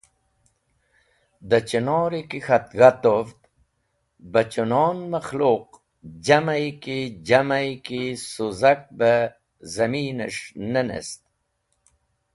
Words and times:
Da 1.49 1.59
chinori 1.67 2.21
ki 2.29 2.39
k̃hat 2.45 2.67
g̃hatovd, 2.77 3.39
bah 4.31 4.45
chunon-e 4.51 5.05
makhluq 5.13 5.67
jam’i 6.25 6.69
ki 6.83 6.97
jam’i 7.27 7.69
ki 7.85 8.01
suzak 8.31 8.81
be 8.97 9.13
zamines̃h 9.73 10.43
ne 10.71 10.81
nest. 10.87 11.21